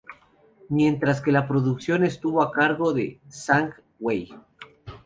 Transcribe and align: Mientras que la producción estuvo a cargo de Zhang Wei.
Mientras 0.69 1.21
que 1.21 1.31
la 1.31 1.47
producción 1.47 2.03
estuvo 2.03 2.41
a 2.41 2.51
cargo 2.51 2.91
de 2.91 3.21
Zhang 3.29 3.69
Wei. 3.99 4.33